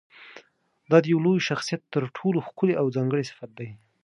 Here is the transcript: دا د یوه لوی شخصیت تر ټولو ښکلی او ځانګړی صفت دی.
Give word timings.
دا 0.91 0.97
د 1.01 1.05
یوه 1.13 1.23
لوی 1.25 1.39
شخصیت 1.49 1.81
تر 1.93 2.03
ټولو 2.17 2.39
ښکلی 2.47 2.73
او 2.81 2.85
ځانګړی 2.95 3.23
صفت 3.31 3.51
دی. 3.59 3.69